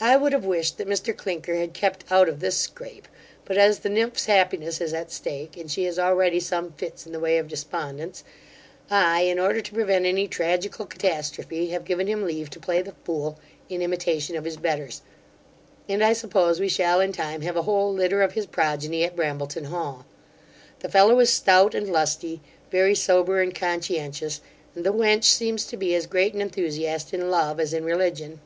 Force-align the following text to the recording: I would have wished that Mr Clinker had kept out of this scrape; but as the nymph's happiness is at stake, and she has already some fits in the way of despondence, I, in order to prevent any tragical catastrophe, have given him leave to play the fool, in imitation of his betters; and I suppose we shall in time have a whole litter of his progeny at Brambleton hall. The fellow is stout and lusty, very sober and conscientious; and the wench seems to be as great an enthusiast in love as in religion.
I 0.00 0.16
would 0.16 0.32
have 0.32 0.46
wished 0.46 0.78
that 0.78 0.88
Mr 0.88 1.14
Clinker 1.14 1.54
had 1.54 1.74
kept 1.74 2.10
out 2.10 2.30
of 2.30 2.40
this 2.40 2.56
scrape; 2.56 3.06
but 3.44 3.58
as 3.58 3.80
the 3.80 3.90
nymph's 3.90 4.24
happiness 4.24 4.80
is 4.80 4.94
at 4.94 5.12
stake, 5.12 5.54
and 5.58 5.70
she 5.70 5.84
has 5.84 5.98
already 5.98 6.40
some 6.40 6.72
fits 6.78 7.04
in 7.04 7.12
the 7.12 7.20
way 7.20 7.36
of 7.36 7.46
despondence, 7.46 8.24
I, 8.90 9.20
in 9.20 9.38
order 9.38 9.60
to 9.60 9.74
prevent 9.74 10.06
any 10.06 10.28
tragical 10.28 10.86
catastrophe, 10.86 11.66
have 11.72 11.84
given 11.84 12.06
him 12.06 12.24
leave 12.24 12.48
to 12.52 12.58
play 12.58 12.80
the 12.80 12.94
fool, 13.04 13.38
in 13.68 13.82
imitation 13.82 14.34
of 14.34 14.46
his 14.46 14.56
betters; 14.56 15.02
and 15.90 16.02
I 16.02 16.14
suppose 16.14 16.58
we 16.58 16.70
shall 16.70 17.02
in 17.02 17.12
time 17.12 17.42
have 17.42 17.58
a 17.58 17.64
whole 17.64 17.92
litter 17.92 18.22
of 18.22 18.32
his 18.32 18.46
progeny 18.46 19.04
at 19.04 19.14
Brambleton 19.14 19.64
hall. 19.64 20.06
The 20.78 20.88
fellow 20.88 21.20
is 21.20 21.28
stout 21.28 21.74
and 21.74 21.86
lusty, 21.92 22.40
very 22.70 22.94
sober 22.94 23.42
and 23.42 23.54
conscientious; 23.54 24.40
and 24.74 24.86
the 24.86 24.92
wench 24.94 25.24
seems 25.24 25.66
to 25.66 25.76
be 25.76 25.94
as 25.94 26.06
great 26.06 26.32
an 26.32 26.40
enthusiast 26.40 27.12
in 27.12 27.30
love 27.30 27.60
as 27.60 27.74
in 27.74 27.84
religion. 27.84 28.38